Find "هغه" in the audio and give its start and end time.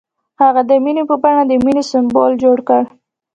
0.41-0.61